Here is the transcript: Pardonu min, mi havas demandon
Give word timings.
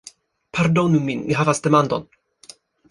Pardonu 0.59 1.03
min, 1.11 1.21
mi 1.29 1.39
havas 1.43 1.65
demandon 1.69 2.13